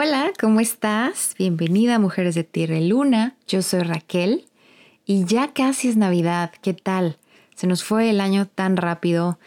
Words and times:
Hola, 0.00 0.30
¿cómo 0.40 0.60
estás? 0.60 1.34
Bienvenida 1.36 1.96
a 1.96 1.98
Mujeres 1.98 2.36
de 2.36 2.44
Tierra 2.44 2.76
y 2.76 2.86
Luna. 2.86 3.34
Yo 3.48 3.62
soy 3.62 3.80
Raquel 3.80 4.44
y 5.04 5.24
ya 5.24 5.52
casi 5.52 5.88
es 5.88 5.96
Navidad. 5.96 6.52
¿Qué 6.62 6.72
tal? 6.72 7.18
Se 7.56 7.66
nos 7.66 7.82
fue 7.82 8.08
el 8.08 8.20
año 8.20 8.46
tan 8.46 8.76
rápido, 8.76 9.40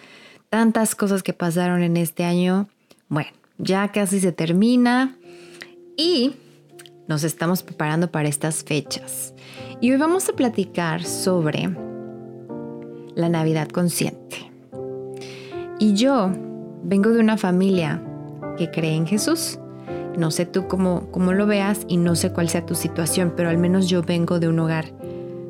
tantas 0.49 0.93
cosas 0.93 1.23
que 1.23 1.31
pasaron 1.31 1.83
en 1.83 1.95
este 1.95 2.25
año. 2.25 2.67
Bueno, 3.07 3.29
ya 3.59 3.93
casi 3.93 4.19
se 4.19 4.33
termina 4.33 5.15
y 5.95 6.33
nos 7.07 7.23
estamos 7.23 7.63
preparando 7.63 8.11
para 8.11 8.27
estas 8.27 8.65
fechas. 8.65 9.33
Y 9.79 9.91
hoy 9.91 9.97
vamos 9.97 10.27
a 10.27 10.33
platicar 10.33 11.05
sobre 11.05 11.73
la 13.15 13.29
Navidad 13.29 13.69
consciente. 13.69 14.51
Y 15.79 15.93
yo 15.93 16.29
vengo 16.83 17.11
de 17.11 17.21
una 17.21 17.37
familia 17.37 18.03
que 18.57 18.69
cree 18.69 18.95
en 18.95 19.07
Jesús. 19.07 19.60
No 20.17 20.31
sé 20.31 20.45
tú 20.45 20.67
cómo, 20.67 21.07
cómo 21.11 21.33
lo 21.33 21.45
veas 21.47 21.85
y 21.87 21.97
no 21.97 22.15
sé 22.15 22.31
cuál 22.31 22.49
sea 22.49 22.65
tu 22.65 22.75
situación, 22.75 23.33
pero 23.35 23.49
al 23.49 23.57
menos 23.57 23.87
yo 23.87 24.01
vengo 24.01 24.39
de 24.39 24.47
un 24.47 24.59
hogar 24.59 24.93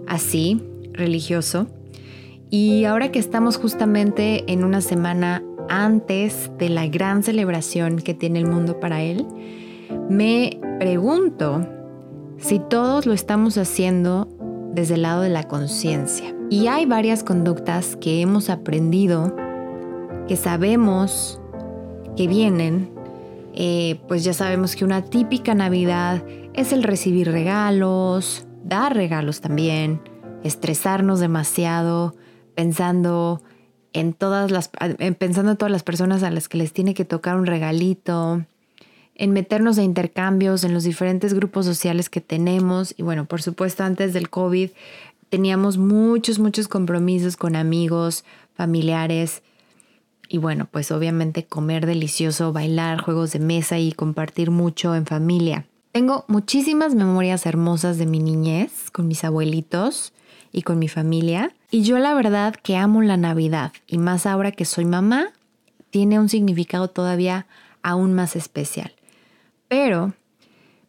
así, 0.08 0.62
religioso. 0.94 1.68
Y 2.49 2.85
ahora 2.85 3.12
que 3.12 3.20
estamos 3.20 3.58
justamente 3.58 4.52
en 4.52 4.63
una 4.63 4.82
semana 4.82 5.44
antes 5.70 6.52
de 6.58 6.70
la 6.70 6.88
gran 6.88 7.23
celebración 7.23 7.98
que 7.98 8.13
tiene 8.13 8.40
el 8.40 8.45
mundo 8.45 8.80
para 8.80 9.02
Él, 9.02 9.26
me 10.09 10.59
pregunto 10.80 11.66
si 12.38 12.59
todos 12.59 13.05
lo 13.05 13.13
estamos 13.13 13.57
haciendo 13.57 14.27
desde 14.73 14.96
el 14.96 15.04
lado 15.04 15.21
de 15.21 15.30
la 15.30 15.48
conciencia. 15.48 16.35
Y 16.49 16.68
hay 16.68 16.85
varias 16.85 17.23
conductas 17.23 17.96
que 17.96 18.21
hemos 18.21 18.49
aprendido, 18.49 19.34
que 20.27 20.35
sabemos 20.35 21.40
que 22.18 22.27
vienen 22.27 22.90
eh, 23.54 24.00
pues 24.08 24.23
ya 24.23 24.34
sabemos 24.34 24.76
que 24.76 24.86
una 24.86 25.04
típica 25.04 25.54
Navidad 25.54 26.23
es 26.54 26.72
el 26.72 26.84
recibir 26.84 27.32
regalos, 27.32 28.46
dar 28.64 28.96
regalos 28.96 29.41
también, 29.41 30.02
estresarnos 30.43 31.20
demasiado, 31.20 32.16
pensando 32.55 33.41
en 33.93 34.13
todas 34.13 34.52
las, 34.52 34.70
pensando 35.20 35.52
en 35.52 35.58
todas 35.58 35.71
las 35.71 35.84
personas 35.84 36.24
a 36.24 36.32
las 36.32 36.48
que 36.48 36.58
les 36.58 36.71
tiene 36.71 36.93
que 36.93 37.05
tocar 37.05 37.38
un 37.38 37.46
regalito, 37.46 38.46
en 39.16 39.34
meternos 39.34 39.77
a 39.77 39.84
intercambios 39.84 40.63
en 40.63 40.74
los 40.74 40.84
diferentes 40.84 41.34
grupos 41.34 41.65
sociales 41.65 42.10
que 42.10 42.21
tenemos. 42.21 42.96
Y 42.98 43.04
bueno, 43.04 43.26
por 43.26 43.41
supuesto, 43.41 43.84
antes 43.84 44.13
del 44.13 44.30
COVID 44.30 44.70
teníamos 45.30 45.77
muchos, 45.77 46.40
muchos 46.40 46.68
compromisos 46.68 47.38
con 47.38 47.55
amigos, 47.55 48.24
familiares 48.55 49.43
y 50.32 50.37
bueno, 50.37 50.65
pues 50.71 50.91
obviamente 50.91 51.46
comer 51.46 51.85
delicioso, 51.85 52.54
bailar, 52.54 53.01
juegos 53.01 53.34
de 53.34 53.40
mesa 53.40 53.79
y 53.79 53.91
compartir 53.91 54.49
mucho 54.49 54.96
en 54.96 55.05
familia. 55.05 55.65
Tengo 55.91 56.24
muchísimas 56.29 56.96
memorias 56.96 57.46
hermosas 57.46 57.98
de 57.98 58.05
mi 58.05 58.20
niñez 58.20 58.90
con 58.91 59.09
mis 59.09 59.26
abuelitos 59.26 60.13
y 60.54 60.62
con 60.62 60.79
mi 60.79 60.87
familia. 60.87 61.54
Y 61.70 61.82
yo 61.82 61.99
la 61.99 62.13
verdad 62.13 62.55
que 62.55 62.77
amo 62.77 63.02
la 63.02 63.18
Navidad 63.18 63.74
y 63.87 63.98
más 63.98 64.25
ahora 64.25 64.53
que 64.53 64.63
soy 64.63 64.85
mamá, 64.85 65.34
tiene 65.90 66.18
un 66.18 66.29
significado 66.29 66.88
todavía 66.88 67.46
aún 67.84 68.13
más 68.13 68.38
especial. 68.38 68.94
Pero 69.68 70.13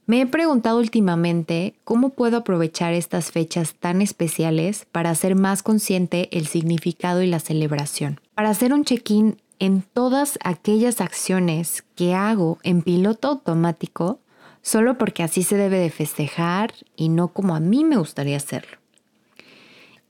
me 0.06 0.20
he 0.20 0.27
preguntado 0.27 0.78
últimamente 0.78 1.75
cómo 1.84 2.11
puedo 2.11 2.39
aprovechar 2.39 2.92
estas 2.92 3.31
fechas 3.31 3.75
tan 3.75 4.03
especiales 4.03 4.86
para 4.91 5.11
hacer 5.11 5.34
más 5.36 5.62
consciente 5.62 6.28
el 6.36 6.47
significado 6.47 7.22
y 7.22 7.27
la 7.27 7.41
celebración 7.41 8.20
para 8.34 8.50
hacer 8.50 8.73
un 8.73 8.84
check-in 8.84 9.36
en 9.58 9.83
todas 9.83 10.39
aquellas 10.42 11.00
acciones 11.00 11.84
que 11.95 12.14
hago 12.14 12.58
en 12.64 12.83
piloto 12.83 13.28
automático 13.28 14.19
solo 14.62 14.98
porque 14.98 15.23
así 15.23 15.42
se 15.42 15.56
debe 15.56 15.78
de 15.78 15.91
festejar 15.91 16.73
y 16.97 17.08
no 17.08 17.28
como 17.28 17.55
a 17.55 17.61
mí 17.61 17.84
me 17.84 17.97
gustaría 17.97 18.36
hacerlo. 18.36 18.78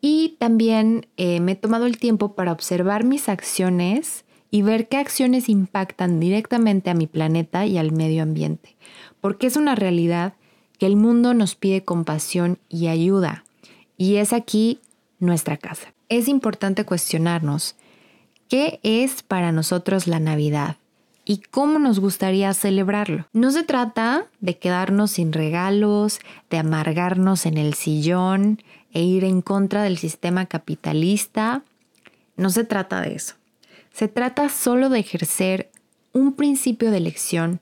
Y 0.00 0.36
también 0.38 1.06
eh, 1.16 1.40
me 1.40 1.52
he 1.52 1.56
tomado 1.56 1.86
el 1.86 1.98
tiempo 1.98 2.34
para 2.34 2.52
observar 2.52 3.04
mis 3.04 3.28
acciones 3.28 4.25
y 4.50 4.62
ver 4.62 4.88
qué 4.88 4.98
acciones 4.98 5.48
impactan 5.48 6.20
directamente 6.20 6.91
a 6.91 6.94
mi 6.94 7.06
planeta 7.06 7.66
y 7.66 7.78
al 7.78 7.92
medio 7.92 8.22
ambiente, 8.22 8.76
porque 9.22 9.47
es 9.47 9.56
una 9.56 9.75
realidad 9.75 10.34
que 10.78 10.84
el 10.84 10.97
mundo 10.97 11.33
nos 11.33 11.55
pide 11.55 11.83
compasión 11.83 12.59
y 12.69 12.88
ayuda, 12.88 13.44
y 13.97 14.16
es 14.16 14.34
aquí 14.34 14.81
nuestra 15.19 15.56
casa. 15.56 15.94
Es 16.10 16.28
importante 16.28 16.84
cuestionarnos 16.84 17.77
¿Qué 18.53 18.81
es 18.82 19.22
para 19.22 19.50
nosotros 19.50 20.06
la 20.06 20.21
Navidad? 20.21 20.77
¿Y 21.25 21.38
cómo 21.38 21.78
nos 21.78 22.00
gustaría 22.00 22.53
celebrarlo? 22.53 23.27
No 23.32 23.50
se 23.50 23.62
trata 23.62 24.27
de 24.41 24.59
quedarnos 24.59 25.12
sin 25.12 25.32
regalos, 25.32 26.21
de 26.50 26.59
amargarnos 26.59 27.47
en 27.47 27.56
el 27.56 27.72
sillón 27.72 28.62
e 28.93 29.05
ir 29.05 29.25
en 29.25 29.41
contra 29.41 29.82
del 29.82 29.97
sistema 29.97 30.44
capitalista. 30.44 31.62
No 32.37 32.50
se 32.50 32.65
trata 32.65 33.00
de 33.00 33.15
eso. 33.15 33.37
Se 33.91 34.06
trata 34.06 34.50
solo 34.50 34.91
de 34.91 34.99
ejercer 34.99 35.71
un 36.12 36.34
principio 36.34 36.91
de 36.91 36.99
elección, 36.99 37.59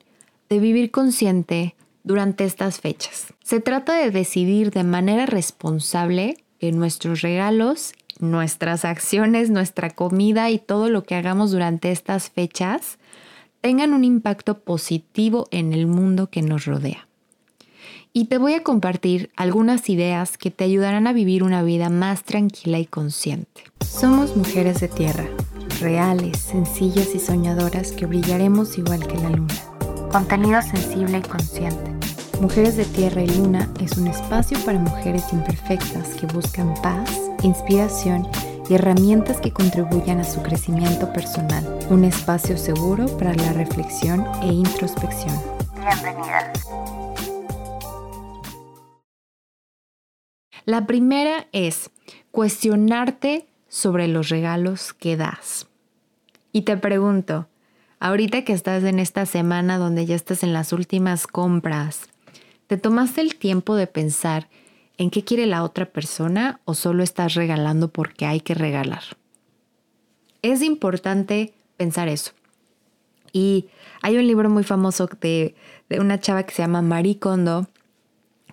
de 0.50 0.58
vivir 0.58 0.90
consciente 0.90 1.74
durante 2.02 2.44
estas 2.44 2.80
fechas. 2.80 3.32
Se 3.42 3.60
trata 3.60 3.94
de 3.94 4.10
decidir 4.10 4.70
de 4.70 4.84
manera 4.84 5.24
responsable 5.24 6.36
que 6.58 6.72
nuestros 6.72 7.22
regalos 7.22 7.94
nuestras 8.20 8.84
acciones, 8.84 9.50
nuestra 9.50 9.90
comida 9.90 10.50
y 10.50 10.58
todo 10.58 10.88
lo 10.88 11.02
que 11.04 11.14
hagamos 11.14 11.50
durante 11.50 11.90
estas 11.90 12.30
fechas 12.30 12.98
tengan 13.60 13.92
un 13.92 14.04
impacto 14.04 14.60
positivo 14.60 15.48
en 15.50 15.72
el 15.72 15.86
mundo 15.86 16.28
que 16.28 16.42
nos 16.42 16.64
rodea. 16.64 17.08
Y 18.12 18.24
te 18.24 18.38
voy 18.38 18.54
a 18.54 18.64
compartir 18.64 19.30
algunas 19.36 19.88
ideas 19.88 20.36
que 20.36 20.50
te 20.50 20.64
ayudarán 20.64 21.06
a 21.06 21.12
vivir 21.12 21.44
una 21.44 21.62
vida 21.62 21.90
más 21.90 22.24
tranquila 22.24 22.78
y 22.78 22.86
consciente. 22.86 23.62
Somos 23.86 24.36
mujeres 24.36 24.80
de 24.80 24.88
tierra, 24.88 25.28
reales, 25.80 26.38
sencillas 26.38 27.14
y 27.14 27.20
soñadoras 27.20 27.92
que 27.92 28.06
brillaremos 28.06 28.78
igual 28.78 29.06
que 29.06 29.18
la 29.18 29.30
luna. 29.30 29.69
Contenido 30.10 30.60
sensible 30.60 31.18
y 31.18 31.22
consciente. 31.22 31.92
Mujeres 32.40 32.76
de 32.76 32.84
Tierra 32.84 33.22
y 33.22 33.28
Luna 33.28 33.70
es 33.80 33.96
un 33.96 34.08
espacio 34.08 34.58
para 34.64 34.78
mujeres 34.80 35.32
imperfectas 35.32 36.14
que 36.16 36.26
buscan 36.26 36.74
paz 36.82 37.20
inspiración 37.44 38.26
y 38.68 38.74
herramientas 38.74 39.40
que 39.40 39.52
contribuyan 39.52 40.18
a 40.18 40.24
su 40.24 40.42
crecimiento 40.42 41.12
personal. 41.12 41.64
Un 41.90 42.04
espacio 42.04 42.58
seguro 42.58 43.06
para 43.18 43.34
la 43.34 43.52
reflexión 43.52 44.26
e 44.42 44.48
introspección. 44.48 45.40
Bienvenida. 45.76 46.52
La 50.64 50.86
primera 50.86 51.46
es 51.52 51.90
cuestionarte 52.32 53.46
sobre 53.68 54.08
los 54.08 54.28
regalos 54.28 54.92
que 54.92 55.16
das. 55.16 55.68
Y 56.52 56.62
te 56.62 56.76
pregunto, 56.76 57.46
ahorita 58.00 58.42
que 58.44 58.52
estás 58.52 58.82
en 58.82 58.98
esta 58.98 59.24
semana 59.26 59.78
donde 59.78 60.06
ya 60.06 60.16
estás 60.16 60.42
en 60.42 60.52
las 60.52 60.72
últimas 60.72 61.26
compras, 61.26 62.08
¿te 62.66 62.76
tomaste 62.76 63.20
el 63.20 63.36
tiempo 63.36 63.76
de 63.76 63.86
pensar 63.86 64.48
en 65.00 65.08
qué 65.08 65.24
quiere 65.24 65.46
la 65.46 65.62
otra 65.62 65.86
persona 65.86 66.60
o 66.66 66.74
solo 66.74 67.02
estás 67.02 67.32
regalando 67.32 67.88
porque 67.88 68.26
hay 68.26 68.42
que 68.42 68.52
regalar. 68.52 69.02
Es 70.42 70.60
importante 70.60 71.54
pensar 71.78 72.08
eso. 72.08 72.32
Y 73.32 73.68
hay 74.02 74.18
un 74.18 74.26
libro 74.26 74.50
muy 74.50 74.62
famoso 74.62 75.08
de, 75.22 75.54
una 75.98 76.20
chava 76.20 76.42
que 76.42 76.52
se 76.52 76.60
llama 76.60 76.82
Marie 76.82 77.18
Kondo 77.18 77.66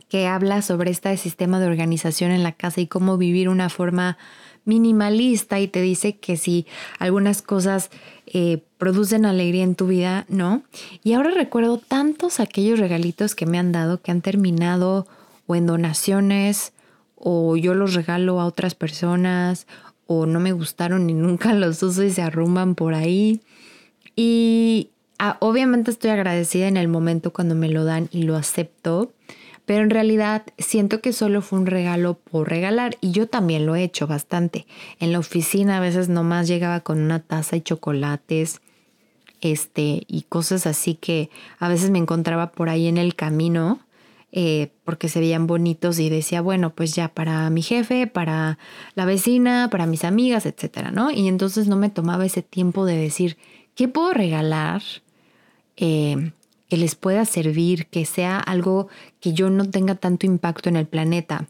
que 0.07 0.25
habla 0.25 0.61
sobre 0.61 0.89
este 0.89 1.17
sistema 1.17 1.59
de 1.59 1.67
organización 1.67 2.31
en 2.31 2.43
la 2.43 2.53
casa 2.53 2.79
y 2.79 2.87
cómo 2.87 3.17
vivir 3.17 3.49
una 3.49 3.67
forma 3.67 4.17
minimalista 4.67 5.59
y 5.59 5.67
te 5.67 5.81
dice 5.81 6.17
que 6.17 6.37
si 6.37 6.67
algunas 6.99 7.41
cosas 7.41 7.89
eh, 8.27 8.61
producen 8.77 9.25
alegría 9.25 9.63
en 9.63 9.75
tu 9.75 9.87
vida, 9.87 10.25
¿no? 10.27 10.63
Y 11.03 11.13
ahora 11.13 11.31
recuerdo 11.31 11.77
tantos 11.77 12.39
aquellos 12.39 12.77
regalitos 12.77 13.33
que 13.35 13.45
me 13.45 13.57
han 13.57 13.71
dado 13.71 14.01
que 14.01 14.11
han 14.11 14.21
terminado 14.21 15.07
o 15.47 15.55
en 15.55 15.65
donaciones 15.65 16.73
o 17.15 17.55
yo 17.55 17.73
los 17.73 17.93
regalo 17.93 18.39
a 18.41 18.45
otras 18.45 18.75
personas 18.75 19.65
o 20.05 20.25
no 20.25 20.39
me 20.39 20.51
gustaron 20.51 21.09
y 21.09 21.13
nunca 21.15 21.53
los 21.53 21.81
uso 21.81 22.03
y 22.03 22.11
se 22.11 22.21
arrumban 22.21 22.75
por 22.75 22.93
ahí. 22.93 23.41
Y 24.15 24.89
ah, 25.19 25.37
obviamente 25.39 25.91
estoy 25.91 26.11
agradecida 26.11 26.67
en 26.67 26.77
el 26.77 26.89
momento 26.89 27.31
cuando 27.31 27.55
me 27.55 27.69
lo 27.69 27.85
dan 27.85 28.09
y 28.11 28.23
lo 28.23 28.35
acepto, 28.35 29.13
pero 29.67 29.83
en 29.83 29.89
realidad 29.89 30.43
siento 30.57 31.01
que 31.01 31.11
solo 31.11 31.41
fue 31.41 31.59
un 31.59 31.65
regalo 31.65 32.13
por 32.13 32.49
regalar 32.49 32.97
y 33.01 33.11
yo 33.11 33.27
también 33.27 33.65
lo 33.65 33.75
he 33.75 33.83
hecho 33.83 34.07
bastante. 34.07 34.65
En 35.01 35.11
la 35.11 35.19
oficina 35.19 35.75
a 35.75 35.81
veces 35.81 36.07
nomás 36.07 36.47
llegaba 36.47 36.79
con 36.79 37.01
una 37.01 37.19
taza 37.19 37.57
y 37.57 37.61
chocolates 37.61 38.61
este 39.41 40.03
y 40.07 40.21
cosas 40.29 40.65
así 40.67 40.95
que 40.95 41.29
a 41.59 41.67
veces 41.67 41.89
me 41.89 41.99
encontraba 41.99 42.53
por 42.53 42.69
ahí 42.69 42.87
en 42.87 42.97
el 42.97 43.13
camino 43.13 43.81
eh, 44.31 44.71
porque 44.85 45.09
se 45.09 45.19
veían 45.19 45.47
bonitos 45.47 45.99
y 45.99 46.09
decía, 46.09 46.39
bueno, 46.39 46.73
pues 46.73 46.95
ya 46.95 47.09
para 47.09 47.49
mi 47.49 47.61
jefe, 47.61 48.07
para 48.07 48.57
la 48.95 49.03
vecina, 49.03 49.67
para 49.69 49.85
mis 49.85 50.05
amigas, 50.05 50.45
etcétera, 50.45 50.91
¿no? 50.91 51.11
Y 51.11 51.27
entonces 51.27 51.67
no 51.67 51.75
me 51.75 51.89
tomaba 51.89 52.25
ese 52.25 52.41
tiempo 52.41 52.85
de 52.85 52.95
decir, 52.95 53.35
¿qué 53.75 53.89
puedo 53.89 54.13
regalar? 54.13 54.81
Eh, 55.75 56.31
que 56.69 56.77
les 56.77 56.95
pueda 56.95 57.25
servir, 57.25 57.87
que 57.87 58.05
sea 58.05 58.39
algo 58.39 58.87
que 59.19 59.33
yo 59.33 59.49
no 59.49 59.69
tenga 59.69 59.95
tanto 59.95 60.25
impacto 60.25 60.69
en 60.69 60.75
el 60.75 60.85
planeta. 60.85 61.47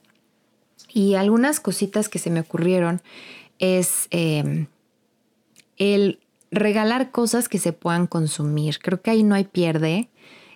Y 0.93 1.15
algunas 1.15 1.59
cositas 1.59 2.09
que 2.09 2.19
se 2.19 2.29
me 2.29 2.41
ocurrieron 2.41 3.01
es 3.59 4.07
em, 4.11 4.67
el 5.77 6.19
regalar 6.51 7.11
cosas 7.11 7.49
que 7.49 7.59
se 7.59 7.73
puedan 7.73 8.07
consumir. 8.07 8.79
Creo 8.79 9.01
que 9.01 9.11
ahí 9.11 9.23
no 9.23 9.35
hay 9.35 9.45
pierde. 9.45 10.09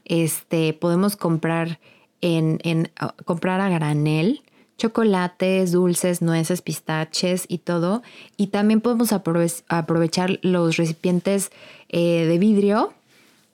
Este, 0.06 0.74
podemos 0.74 1.16
comprar 1.16 1.80
en, 2.22 2.92
ah, 2.98 3.16
comprar 3.26 3.62
a 3.62 3.70
granel 3.70 4.42
chocolates, 4.78 5.72
dulces, 5.72 6.24
nueces, 6.24 6.64
pistaches 6.64 7.46
y 7.48 7.60
todo. 7.60 8.02
Y 8.36 8.48
también 8.48 8.82
podemos 8.82 9.12
aprovechar 9.14 10.40
los 10.42 10.78
recipientes 10.78 11.52
eh, 11.90 12.26
de 12.28 12.38
vidrio. 12.40 12.94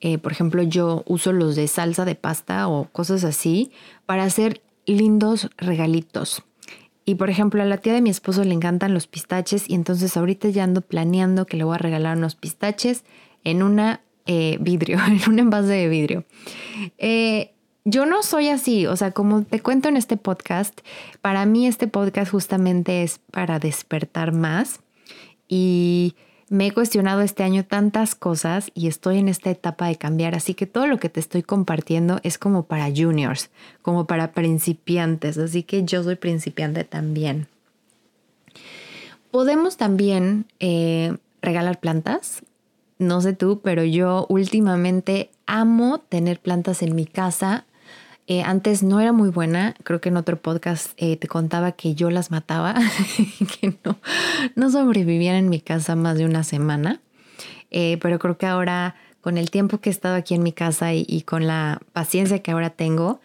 Eh, 0.00 0.18
por 0.18 0.32
ejemplo, 0.32 0.62
yo 0.62 1.02
uso 1.06 1.32
los 1.32 1.56
de 1.56 1.66
salsa 1.68 2.04
de 2.04 2.14
pasta 2.14 2.68
o 2.68 2.88
cosas 2.90 3.24
así 3.24 3.72
para 4.06 4.24
hacer 4.24 4.62
lindos 4.86 5.50
regalitos. 5.56 6.42
Y 7.04 7.14
por 7.14 7.30
ejemplo, 7.30 7.62
a 7.62 7.64
la 7.64 7.78
tía 7.78 7.94
de 7.94 8.02
mi 8.02 8.10
esposo 8.10 8.44
le 8.44 8.52
encantan 8.52 8.92
los 8.92 9.06
pistaches 9.06 9.68
y 9.68 9.74
entonces 9.74 10.16
ahorita 10.16 10.50
ya 10.50 10.64
ando 10.64 10.82
planeando 10.82 11.46
que 11.46 11.56
le 11.56 11.64
voy 11.64 11.74
a 11.74 11.78
regalar 11.78 12.16
unos 12.18 12.34
pistaches 12.34 13.04
en 13.44 13.62
una 13.62 14.02
eh, 14.26 14.58
vidrio, 14.60 14.98
en 15.06 15.20
un 15.26 15.38
envase 15.38 15.72
de 15.72 15.88
vidrio. 15.88 16.24
Eh, 16.98 17.52
yo 17.84 18.04
no 18.04 18.22
soy 18.22 18.48
así, 18.48 18.86
o 18.86 18.94
sea, 18.94 19.12
como 19.12 19.42
te 19.42 19.60
cuento 19.60 19.88
en 19.88 19.96
este 19.96 20.18
podcast, 20.18 20.80
para 21.22 21.46
mí 21.46 21.66
este 21.66 21.88
podcast 21.88 22.30
justamente 22.30 23.02
es 23.02 23.20
para 23.30 23.58
despertar 23.58 24.32
más 24.32 24.80
y 25.48 26.14
me 26.50 26.66
he 26.66 26.72
cuestionado 26.72 27.20
este 27.20 27.42
año 27.42 27.64
tantas 27.64 28.14
cosas 28.14 28.70
y 28.74 28.88
estoy 28.88 29.18
en 29.18 29.28
esta 29.28 29.50
etapa 29.50 29.86
de 29.86 29.96
cambiar, 29.96 30.34
así 30.34 30.54
que 30.54 30.66
todo 30.66 30.86
lo 30.86 30.98
que 30.98 31.08
te 31.08 31.20
estoy 31.20 31.42
compartiendo 31.42 32.20
es 32.22 32.38
como 32.38 32.64
para 32.64 32.88
juniors, 32.88 33.50
como 33.82 34.06
para 34.06 34.32
principiantes, 34.32 35.38
así 35.38 35.62
que 35.62 35.84
yo 35.84 36.02
soy 36.02 36.16
principiante 36.16 36.84
también. 36.84 37.48
Podemos 39.30 39.76
también 39.76 40.46
eh, 40.58 41.16
regalar 41.42 41.80
plantas. 41.80 42.42
No 42.98 43.20
sé 43.20 43.32
tú, 43.32 43.60
pero 43.62 43.84
yo 43.84 44.26
últimamente 44.28 45.30
amo 45.46 45.98
tener 46.00 46.40
plantas 46.40 46.82
en 46.82 46.96
mi 46.96 47.06
casa 47.06 47.66
eh, 48.30 48.42
antes 48.42 48.82
no 48.82 49.00
era 49.00 49.12
muy 49.12 49.30
buena, 49.30 49.74
creo 49.84 50.02
que 50.02 50.10
en 50.10 50.18
otro 50.18 50.36
podcast 50.36 50.92
eh, 50.98 51.16
te 51.16 51.28
contaba 51.28 51.72
que 51.72 51.94
yo 51.94 52.10
las 52.10 52.30
mataba, 52.30 52.74
que 53.60 53.78
no, 53.82 53.98
no 54.54 54.70
sobrevivían 54.70 55.36
en 55.36 55.48
mi 55.48 55.60
casa 55.60 55.96
más 55.96 56.18
de 56.18 56.26
una 56.26 56.44
semana, 56.44 57.00
eh, 57.70 57.96
pero 58.02 58.18
creo 58.18 58.36
que 58.36 58.44
ahora 58.44 58.96
con 59.22 59.38
el 59.38 59.50
tiempo 59.50 59.78
que 59.78 59.88
he 59.88 59.92
estado 59.92 60.14
aquí 60.14 60.34
en 60.34 60.42
mi 60.42 60.52
casa 60.52 60.92
y, 60.92 61.22
con 61.22 61.46
la 61.46 61.80
paciencia 61.94 62.40
que 62.40 62.50
ahora 62.50 62.70
tengo, 62.70 63.20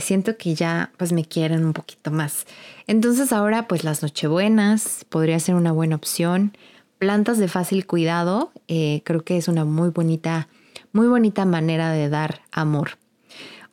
siento 0.00 0.36
que 0.36 0.54
ya 0.54 0.90
pues 0.98 1.12
me 1.12 1.24
quieren 1.24 1.64
un 1.64 1.72
poquito 1.72 2.10
más. 2.10 2.46
Entonces 2.86 3.32
ahora 3.32 3.68
pues 3.68 3.84
las 3.84 4.02
nochebuenas 4.02 5.06
podría 5.08 5.38
ser 5.38 5.54
una 5.54 5.72
buena 5.72 5.96
opción. 5.96 6.54
Plantas 6.98 7.38
de 7.38 7.48
fácil 7.48 7.86
cuidado, 7.86 8.52
creo 8.66 9.24
que 9.24 9.38
es 9.38 9.48
una 9.48 9.64
muy 9.64 9.88
bonita, 9.88 10.48
muy 10.92 11.06
bonita 11.06 11.46
manera 11.46 11.92
de 11.92 12.10
dar 12.10 12.42
amor. 12.52 12.98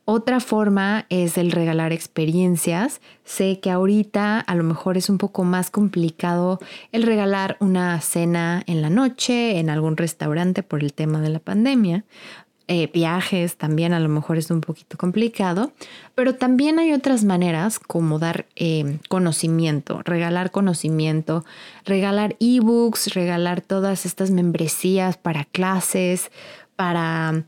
Otra 0.10 0.40
forma 0.40 1.06
es 1.10 1.38
el 1.38 1.52
regalar 1.52 1.92
experiencias. 1.92 3.02
Sé 3.26 3.60
que 3.60 3.72
ahorita 3.72 4.40
a 4.40 4.56
lo 4.56 4.64
mejor 4.64 4.96
es 4.96 5.10
un 5.10 5.18
poco 5.18 5.44
más 5.44 5.70
complicado 5.70 6.60
el 6.94 7.04
regalar 7.04 7.58
una 7.60 8.00
cena 8.00 8.64
en 8.68 8.82
la 8.82 8.90
noche 8.90 9.60
en 9.60 9.70
algún 9.70 9.98
restaurante 9.98 10.64
por 10.64 10.82
el 10.82 10.94
tema 10.94 11.20
de 11.20 11.28
la 11.28 11.40
pandemia. 11.40 12.06
Eh, 12.70 12.90
viajes 12.94 13.58
también 13.58 13.92
a 13.92 14.00
lo 14.00 14.08
mejor 14.08 14.38
es 14.38 14.50
un 14.50 14.62
poquito 14.62 14.98
complicado, 14.98 15.74
pero 16.16 16.36
también 16.36 16.80
hay 16.80 16.94
otras 16.94 17.26
maneras 17.26 17.78
como 17.78 18.18
dar 18.18 18.46
eh, 18.56 19.00
conocimiento, 19.10 20.04
regalar 20.06 20.52
conocimiento, 20.52 21.44
regalar 21.84 22.38
ebooks, 22.40 23.14
regalar 23.14 23.60
todas 23.60 24.06
estas 24.06 24.32
membresías 24.32 25.18
para 25.18 25.44
clases, 25.44 26.32
para, 26.78 27.44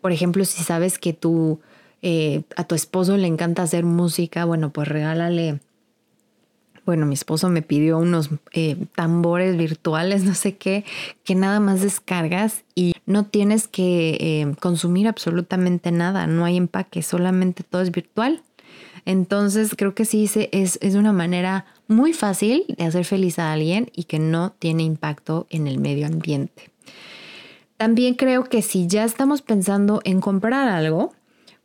por 0.00 0.12
ejemplo, 0.12 0.44
si 0.44 0.62
sabes 0.62 0.96
que 1.00 1.12
tú 1.12 1.58
eh, 2.06 2.42
a 2.54 2.64
tu 2.64 2.74
esposo 2.74 3.16
le 3.16 3.26
encanta 3.26 3.62
hacer 3.62 3.82
música, 3.82 4.44
bueno, 4.44 4.68
pues 4.68 4.88
regálale. 4.88 5.60
Bueno, 6.84 7.06
mi 7.06 7.14
esposo 7.14 7.48
me 7.48 7.62
pidió 7.62 7.96
unos 7.96 8.28
eh, 8.52 8.76
tambores 8.94 9.56
virtuales, 9.56 10.22
no 10.22 10.34
sé 10.34 10.54
qué, 10.58 10.84
que 11.24 11.34
nada 11.34 11.60
más 11.60 11.80
descargas 11.80 12.64
y 12.74 12.92
no 13.06 13.24
tienes 13.24 13.68
que 13.68 14.18
eh, 14.20 14.54
consumir 14.60 15.08
absolutamente 15.08 15.92
nada, 15.92 16.26
no 16.26 16.44
hay 16.44 16.58
empaque, 16.58 17.00
solamente 17.00 17.62
todo 17.62 17.80
es 17.80 17.90
virtual. 17.90 18.42
Entonces 19.06 19.74
creo 19.74 19.94
que 19.94 20.04
sí 20.04 20.30
es, 20.52 20.78
es 20.82 20.94
una 20.96 21.14
manera 21.14 21.64
muy 21.88 22.12
fácil 22.12 22.64
de 22.68 22.84
hacer 22.84 23.06
feliz 23.06 23.38
a 23.38 23.50
alguien 23.50 23.90
y 23.94 24.04
que 24.04 24.18
no 24.18 24.50
tiene 24.50 24.82
impacto 24.82 25.46
en 25.48 25.66
el 25.68 25.78
medio 25.78 26.06
ambiente. 26.06 26.70
También 27.78 28.12
creo 28.12 28.44
que 28.44 28.60
si 28.60 28.88
ya 28.88 29.04
estamos 29.04 29.40
pensando 29.40 30.02
en 30.04 30.20
comprar 30.20 30.68
algo, 30.68 31.14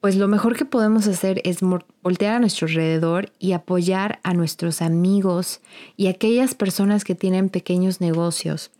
pues 0.02 0.16
lo 0.16 0.28
mejor 0.28 0.56
que 0.56 0.66
podemos 0.66 1.08
hacer 1.08 1.42
es 1.44 1.60
voltear 2.02 2.36
a 2.36 2.40
nuestro 2.40 2.68
alrededor 2.68 3.34
y 3.38 3.52
apoyar 3.52 4.20
a 4.24 4.34
nuestros 4.34 4.82
amigos 4.82 5.60
y 5.98 6.08
aquellas 6.08 6.56
personas 6.56 7.04
que 7.04 7.16
tienen 7.16 7.50
pequeños 7.50 8.00
negocios 8.00 8.72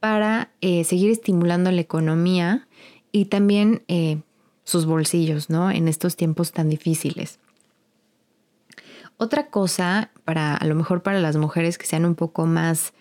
para 0.00 0.50
eh, 0.62 0.84
seguir 0.84 1.10
estimulando 1.10 1.70
la 1.70 1.82
economía 1.82 2.66
y 3.12 3.26
también 3.26 3.82
eh, 3.88 4.22
sus 4.64 4.86
bolsillos, 4.86 5.50
¿no? 5.50 5.70
En 5.70 5.88
estos 5.88 6.16
tiempos 6.16 6.52
tan 6.52 6.70
difíciles. 6.70 7.38
Otra 9.18 9.48
cosa, 9.48 10.10
para 10.24 10.56
a 10.56 10.66
lo 10.66 10.74
mejor 10.74 11.02
para 11.02 11.20
las 11.20 11.36
mujeres 11.36 11.76
que 11.76 11.86
sean 11.86 12.06
un 12.06 12.14
poco 12.14 12.46
más 12.46 12.94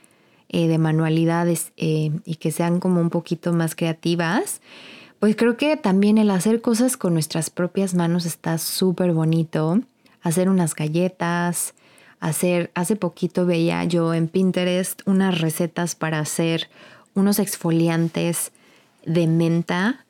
eh, 0.50 0.68
de 0.68 0.78
manualidades 0.78 1.72
y 1.78 2.36
que 2.36 2.52
sean 2.52 2.82
como 2.82 3.00
un 3.00 3.10
poquito 3.10 3.54
más 3.54 3.76
creativas, 3.76 4.62
pues 5.22 5.36
creo 5.36 5.56
que 5.56 5.78
también 5.78 6.18
el 6.18 6.32
hacer 6.32 6.62
cosas 6.62 6.98
con 6.98 7.14
nuestras 7.14 7.52
propias 7.52 7.94
manos 7.94 8.26
está 8.26 8.58
súper 8.58 9.14
bonito. 9.14 9.80
Hacer 10.24 10.50
unas 10.50 10.74
galletas, 10.74 11.76
hacer, 12.20 12.72
hace 12.74 12.96
poquito 12.96 13.46
veía 13.46 13.84
yo 13.84 14.16
en 14.16 14.28
Pinterest 14.28 15.04
unas 15.06 15.40
recetas 15.40 15.94
para 15.94 16.18
hacer 16.18 16.72
unos 17.14 17.38
exfoliantes 17.38 18.52
de 19.06 19.28
menta 19.28 20.06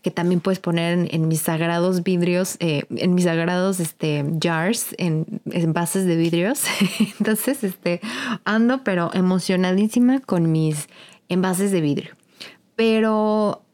que 0.00 0.10
también 0.10 0.40
puedes 0.40 0.60
poner 0.60 1.08
en, 1.10 1.28
mis 1.28 1.42
sagrados 1.42 2.02
vidrios, 2.02 2.56
eh, 2.60 2.84
en 2.96 3.14
mis 3.14 3.24
sagrados 3.24 3.80
este, 3.80 4.24
jars, 4.42 4.94
en 4.96 5.42
envases 5.50 6.06
de 6.06 6.16
vidrios. 6.16 6.64
Entonces, 7.18 7.64
este, 7.64 8.00
ando 8.46 8.82
pero 8.82 9.10
emocionadísima 9.12 10.20
con 10.20 10.50
mis 10.52 10.88
envases 11.28 11.70
de 11.70 11.82
vidrio. 11.82 12.14
Pero 12.76 13.64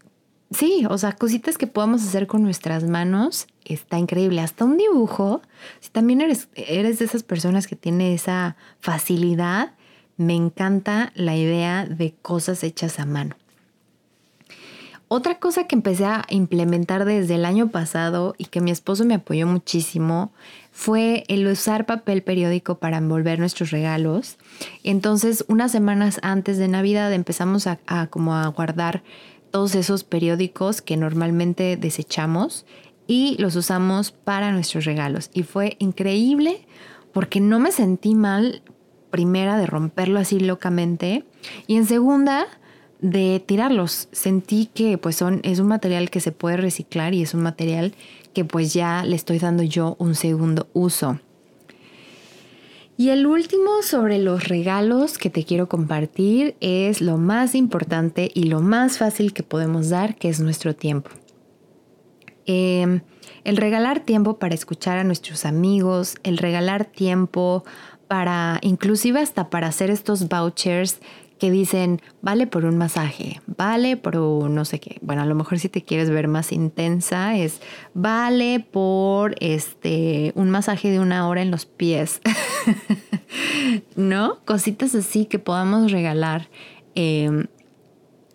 sí, 0.51 0.87
o 0.89 0.99
sea, 0.99 1.13
cositas 1.13 1.59
que 1.59 1.67
podamos 1.67 2.03
hacer 2.03 2.27
con 2.27 2.43
nuestras 2.43 2.85
manos 2.85 3.47
está 3.65 3.99
increíble. 3.99 4.41
Hasta 4.41 4.65
un 4.65 4.77
dibujo, 4.77 5.43
si 5.81 5.91
también 5.91 6.21
eres, 6.21 6.49
eres 6.55 6.99
de 6.99 7.05
esas 7.05 7.23
personas 7.23 7.67
que 7.67 7.77
tiene 7.77 8.15
esa 8.15 8.57
facilidad, 8.81 9.75
me 10.17 10.35
encanta 10.35 11.13
la 11.15 11.37
idea 11.37 11.87
de 11.87 12.15
cosas 12.21 12.63
hechas 12.63 12.99
a 12.99 13.07
mano. 13.07 13.37
Otra 15.13 15.41
cosa 15.41 15.65
que 15.65 15.75
empecé 15.75 16.05
a 16.05 16.25
implementar 16.29 17.05
desde 17.05 17.35
el 17.35 17.45
año 17.45 17.71
pasado 17.71 18.37
y 18.39 18.45
que 18.45 18.61
mi 18.61 18.71
esposo 18.71 19.05
me 19.05 19.15
apoyó 19.15 19.45
muchísimo 19.45 20.31
fue 20.71 21.25
el 21.27 21.49
usar 21.49 21.85
papel 21.85 22.23
periódico 22.23 22.79
para 22.79 22.99
envolver 22.99 23.41
nuestros 23.41 23.73
regalos. 23.73 24.39
Entonces, 24.85 25.45
unas 25.49 25.73
semanas 25.73 26.21
antes 26.23 26.59
de 26.59 26.69
Navidad 26.69 27.13
empezamos 27.13 27.67
a, 27.67 27.81
a 27.89 28.07
como 28.07 28.37
a 28.37 28.47
guardar 28.47 29.03
todos 29.51 29.75
esos 29.75 30.05
periódicos 30.05 30.83
que 30.83 30.97
normalmente 30.97 31.77
desechamos 31.77 32.67
y 33.07 33.37
los 33.39 33.57
usamos 33.57 34.13
para 34.13 34.53
nuestros 34.53 34.85
regalos. 34.85 35.31
Y 35.35 35.43
fue 35.43 35.77
increíble 35.79 36.67
porque 37.13 37.41
no 37.41 37.59
me 37.59 37.73
sentí 37.73 38.15
mal, 38.15 38.63
primera, 39.11 39.59
de 39.59 39.67
romperlo 39.67 40.21
así 40.21 40.39
locamente 40.39 41.25
y 41.67 41.77
en 41.77 41.87
segunda, 41.87 42.47
de 43.01 43.43
tirarlos. 43.45 44.09
Sentí 44.13 44.67
que 44.67 44.99
pues 44.99 45.17
son, 45.17 45.41
es 45.43 45.59
un 45.59 45.69
material 45.69 46.11
que 46.11 46.21
se 46.21 46.33
puede 46.33 46.57
reciclar 46.57 47.15
y 47.15 47.23
es 47.23 47.35
un 47.35 47.43
material 47.43 47.95
que 48.33 48.45
pues 48.45 48.73
ya 48.73 49.05
le 49.05 49.17
estoy 49.17 49.39
dando 49.39 49.63
yo 49.63 49.97
un 49.99 50.15
segundo 50.15 50.69
uso. 50.73 51.19
Y 53.01 53.09
el 53.09 53.27
último 53.27 53.81
sobre 53.81 54.19
los 54.19 54.49
regalos 54.49 55.17
que 55.17 55.31
te 55.31 55.45
quiero 55.45 55.71
compartir 55.71 56.55
es 56.61 57.01
lo 57.01 57.17
más 57.17 57.55
importante 57.55 58.31
y 58.35 58.43
lo 58.43 58.61
más 58.61 58.99
fácil 58.99 59.33
que 59.33 59.43
podemos 59.43 59.89
dar, 59.89 60.17
que 60.17 60.29
es 60.29 60.39
nuestro 60.39 60.77
tiempo. 60.77 61.09
Em, 62.45 63.01
el 63.45 63.57
regalar 63.57 64.01
tiempo 64.01 64.39
para 64.39 64.55
escuchar 64.55 64.99
a 64.99 65.05
nuestros 65.05 65.47
amigos, 65.47 66.17
el 66.25 66.37
regalar 66.37 66.85
tiempo 66.85 67.65
para, 68.07 68.59
inclusive 68.61 69.19
hasta 69.19 69.49
para 69.49 69.69
hacer 69.69 69.89
estos 69.89 70.29
vouchers 70.29 70.99
que 71.41 71.51
dicen, 71.51 72.03
vale 72.21 72.47
por 72.47 72.67
un 72.67 72.77
masaje, 72.77 73.41
vale 73.47 73.97
por 73.97 74.15
no 74.15 74.65
sé 74.67 74.79
qué. 74.79 74.99
Bueno, 75.01 75.23
a 75.23 75.25
lo 75.25 75.35
mejor 75.35 75.59
si 75.59 75.71
te 75.71 75.83
quieres 75.83 76.11
ver 76.11 76.29
más 76.29 76.53
intensa 76.53 77.35
es, 77.35 77.63
vale 77.95 78.61
por 78.61 79.35
este, 79.41 80.33
un 80.37 80.51
masaje 80.51 80.91
de 80.91 81.01
una 81.01 81.27
hora 81.27 81.41
en 81.41 81.51
los 81.51 81.65
pies. 81.65 82.21
¿No? 83.97 84.39
Cositas 84.45 84.95
así 84.95 85.25
que 85.25 85.39
podamos 85.39 85.91
regalar 85.91 86.51
em, 86.95 87.47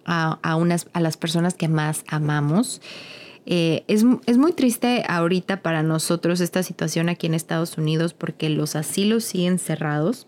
a, 0.03 0.55
unas, 0.55 0.87
a 0.93 0.99
las 0.99 1.15
personas 1.15 1.53
que 1.53 1.67
más 1.67 2.03
amamos. 2.07 2.81
Eh, 3.45 3.83
es, 3.87 4.03
es, 4.25 4.39
muy 4.39 4.53
triste 4.53 5.03
ahorita 5.07 5.61
para 5.61 5.83
nosotros 5.83 6.41
esta 6.41 6.63
situación 6.63 7.09
aquí 7.09 7.27
en 7.27 7.35
Estados 7.35 7.77
Unidos 7.77 8.15
porque 8.15 8.49
los 8.49 8.75
asilos 8.75 9.23
siguen 9.25 9.59
cerrados 9.59 10.25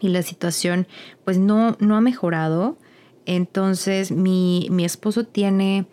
y 0.00 0.08
la 0.08 0.22
situación 0.22 0.86
pues 1.24 1.38
no, 1.38 1.76
no 1.80 1.96
ha 1.96 2.00
mejorado. 2.00 2.78
Entonces 3.24 4.12
mi, 4.12 4.68
esposo 4.80 5.24
tiene 5.24 5.86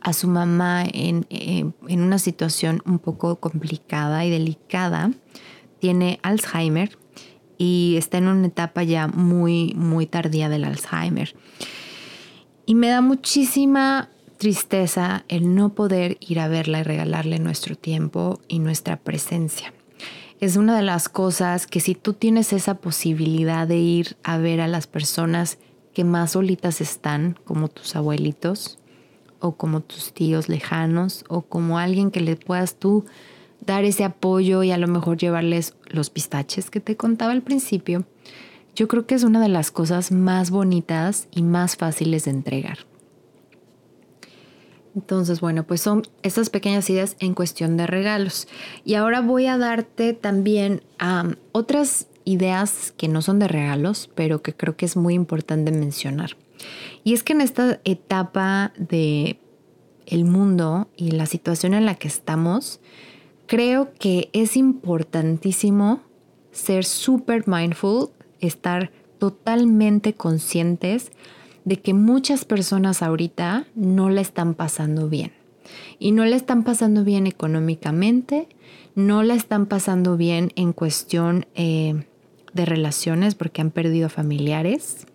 a 0.00 0.12
su 0.12 0.28
mamá 0.28 0.84
en, 0.84 1.26
eh, 1.30 1.70
en, 1.88 2.02
una 2.02 2.18
situación 2.18 2.82
un 2.84 2.98
poco 2.98 3.36
complicada 3.36 4.24
y 4.24 4.30
delicada. 4.30 5.10
Tiene 5.80 6.20
Alzheimer 6.22 6.96
y 7.58 7.94
está 7.96 8.18
en 8.18 8.28
una 8.28 8.46
etapa 8.46 8.82
ya 8.82 9.08
muy, 9.08 9.74
muy 9.74 10.06
tardía 10.06 10.48
del 10.48 10.64
Alzheimer. 10.64 11.34
Y 12.66 12.74
me 12.74 12.88
da 12.88 13.00
muchísima 13.00 14.10
tristeza 14.38 15.24
el 15.28 15.54
no 15.54 15.70
poder 15.74 16.18
ir 16.20 16.40
a 16.40 16.48
verla 16.48 16.80
y 16.80 16.82
regalarle 16.82 17.38
nuestro 17.38 17.74
tiempo 17.74 18.40
y 18.48 18.58
nuestra 18.58 18.98
presencia 18.98 19.72
es 20.40 20.56
una 20.56 20.76
de 20.76 20.82
las 20.82 21.08
cosas 21.08 21.66
que 21.66 21.80
si 21.80 21.94
tú 21.94 22.12
tienes 22.12 22.52
esa 22.52 22.74
posibilidad 22.74 23.66
de 23.66 23.78
ir 23.78 24.16
a 24.22 24.38
ver 24.38 24.60
a 24.60 24.68
las 24.68 24.86
personas 24.86 25.58
que 25.94 26.04
más 26.04 26.32
solitas 26.32 26.80
están, 26.80 27.38
como 27.44 27.68
tus 27.68 27.96
abuelitos 27.96 28.78
o 29.40 29.56
como 29.56 29.80
tus 29.80 30.12
tíos 30.12 30.48
lejanos 30.48 31.24
o 31.28 31.42
como 31.42 31.78
alguien 31.78 32.10
que 32.10 32.20
le 32.20 32.36
puedas 32.36 32.76
tú 32.76 33.06
dar 33.64 33.84
ese 33.84 34.04
apoyo 34.04 34.62
y 34.62 34.72
a 34.72 34.78
lo 34.78 34.88
mejor 34.88 35.16
llevarles 35.16 35.74
los 35.86 36.10
pistaches 36.10 36.70
que 36.70 36.80
te 36.80 36.96
contaba 36.96 37.32
al 37.32 37.42
principio, 37.42 38.04
yo 38.74 38.88
creo 38.88 39.06
que 39.06 39.14
es 39.14 39.24
una 39.24 39.40
de 39.40 39.48
las 39.48 39.70
cosas 39.70 40.12
más 40.12 40.50
bonitas 40.50 41.28
y 41.30 41.42
más 41.42 41.76
fáciles 41.76 42.26
de 42.26 42.32
entregar. 42.32 42.78
Entonces, 44.96 45.40
bueno, 45.42 45.64
pues 45.64 45.82
son 45.82 46.04
estas 46.22 46.48
pequeñas 46.48 46.88
ideas 46.88 47.16
en 47.20 47.34
cuestión 47.34 47.76
de 47.76 47.86
regalos. 47.86 48.48
Y 48.82 48.94
ahora 48.94 49.20
voy 49.20 49.46
a 49.46 49.58
darte 49.58 50.14
también 50.14 50.82
otras 51.52 52.08
ideas 52.24 52.94
que 52.96 53.06
no 53.06 53.20
son 53.20 53.38
de 53.38 53.46
regalos, 53.46 54.10
pero 54.14 54.40
que 54.40 54.54
creo 54.54 54.76
que 54.76 54.86
es 54.86 54.96
muy 54.96 55.12
importante 55.12 55.70
mencionar. 55.70 56.30
Y 57.04 57.12
es 57.12 57.22
que 57.22 57.34
en 57.34 57.42
esta 57.42 57.78
etapa 57.84 58.72
de 58.78 59.38
el 60.06 60.24
mundo 60.24 60.88
y 60.96 61.10
la 61.10 61.26
situación 61.26 61.74
en 61.74 61.84
la 61.84 61.96
que 61.96 62.08
estamos, 62.08 62.80
creo 63.46 63.92
que 63.98 64.30
es 64.32 64.56
importantísimo 64.56 66.00
ser 66.52 66.86
súper 66.86 67.46
mindful, 67.46 68.08
estar 68.40 68.90
totalmente 69.18 70.14
conscientes 70.14 71.12
de 71.66 71.80
que 71.80 71.92
muchas 71.92 72.44
personas 72.44 73.02
ahorita 73.02 73.66
no 73.74 74.08
la 74.08 74.20
están 74.22 74.54
pasando 74.54 75.10
bien. 75.10 75.32
Y 75.98 76.12
no 76.12 76.24
la 76.24 76.36
están 76.36 76.62
pasando 76.62 77.02
bien 77.02 77.26
económicamente, 77.26 78.48
no 78.94 79.24
la 79.24 79.34
están 79.34 79.66
pasando 79.66 80.16
bien 80.16 80.52
en 80.54 80.72
cuestión 80.72 81.46
eh, 81.56 82.04
de 82.54 82.64
relaciones 82.64 83.34
porque 83.34 83.62
han 83.62 83.72
perdido 83.72 84.08
familiares. 84.08 85.08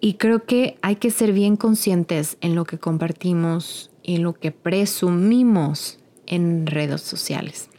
Y 0.00 0.14
creo 0.14 0.44
que 0.44 0.76
hay 0.82 0.96
que 0.96 1.12
ser 1.12 1.32
bien 1.32 1.56
conscientes 1.56 2.36
en 2.40 2.56
lo 2.56 2.64
que 2.64 2.78
compartimos 2.78 3.92
y 4.02 4.16
en 4.16 4.24
lo 4.24 4.34
que 4.34 4.50
presumimos 4.50 6.00
en 6.26 6.66
redes 6.66 7.02
sociales. 7.02 7.70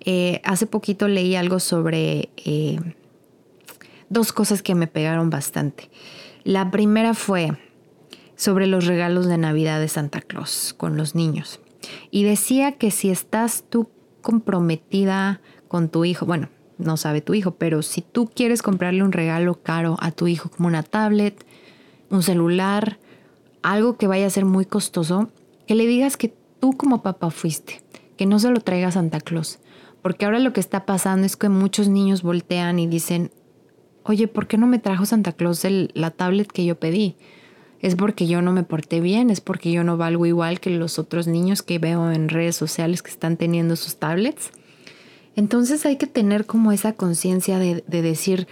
Eh, 0.00 0.42
hace 0.44 0.66
poquito 0.66 1.08
leí 1.08 1.36
algo 1.36 1.58
sobre 1.58 2.28
eh, 2.36 2.78
dos 4.08 4.32
cosas 4.32 4.62
que 4.62 4.74
me 4.74 4.86
pegaron 4.86 5.30
bastante. 5.30 5.90
La 6.44 6.70
primera 6.70 7.14
fue 7.14 7.56
sobre 8.36 8.66
los 8.66 8.86
regalos 8.86 9.26
de 9.26 9.38
Navidad 9.38 9.80
de 9.80 9.88
Santa 9.88 10.20
Claus 10.20 10.74
con 10.76 10.96
los 10.96 11.14
niños. 11.14 11.60
Y 12.10 12.24
decía 12.24 12.72
que 12.72 12.90
si 12.90 13.10
estás 13.10 13.64
tú 13.68 13.88
comprometida 14.22 15.40
con 15.68 15.88
tu 15.88 16.04
hijo, 16.04 16.26
bueno, 16.26 16.48
no 16.78 16.96
sabe 16.96 17.20
tu 17.20 17.34
hijo, 17.34 17.52
pero 17.52 17.82
si 17.82 18.02
tú 18.02 18.30
quieres 18.32 18.62
comprarle 18.62 19.02
un 19.02 19.12
regalo 19.12 19.60
caro 19.62 19.96
a 20.00 20.12
tu 20.12 20.28
hijo 20.28 20.50
como 20.50 20.68
una 20.68 20.82
tablet, 20.82 21.44
un 22.10 22.22
celular, 22.22 22.98
algo 23.62 23.96
que 23.96 24.06
vaya 24.06 24.26
a 24.26 24.30
ser 24.30 24.44
muy 24.44 24.64
costoso, 24.64 25.28
que 25.66 25.74
le 25.74 25.86
digas 25.86 26.16
que 26.16 26.32
tú 26.60 26.76
como 26.76 27.02
papá 27.02 27.30
fuiste, 27.30 27.82
que 28.16 28.26
no 28.26 28.38
se 28.38 28.50
lo 28.50 28.60
traiga 28.60 28.92
Santa 28.92 29.20
Claus. 29.20 29.58
Porque 30.00 30.24
ahora 30.24 30.38
lo 30.38 30.52
que 30.52 30.60
está 30.60 30.86
pasando 30.86 31.26
es 31.26 31.36
que 31.36 31.48
muchos 31.48 31.88
niños 31.88 32.22
voltean 32.22 32.78
y 32.78 32.86
dicen, 32.86 33.32
oye, 34.08 34.26
¿por 34.26 34.46
qué 34.46 34.56
no 34.56 34.66
me 34.66 34.78
trajo 34.78 35.04
Santa 35.06 35.32
Claus 35.32 35.66
la 35.94 36.10
tablet 36.10 36.50
que 36.50 36.64
yo 36.64 36.78
pedí? 36.78 37.16
Es 37.80 37.94
porque 37.94 38.26
yo 38.26 38.42
no 38.42 38.52
me 38.52 38.64
porté 38.64 39.00
bien, 39.00 39.30
es 39.30 39.40
porque 39.40 39.70
yo 39.70 39.84
no 39.84 39.96
valgo 39.96 40.26
igual 40.26 40.60
que 40.60 40.70
los 40.70 40.98
otros 40.98 41.26
niños 41.26 41.62
que 41.62 41.78
veo 41.78 42.10
en 42.10 42.28
redes 42.28 42.56
sociales 42.56 43.02
que 43.02 43.10
están 43.10 43.36
teniendo 43.36 43.76
sus 43.76 43.96
tablets. 43.96 44.50
Entonces 45.36 45.86
hay 45.86 45.96
que 45.96 46.06
tener 46.06 46.46
como 46.46 46.72
esa 46.72 46.94
conciencia 46.94 47.58
de, 47.58 47.84
de 47.86 48.02
decir, 48.02 48.48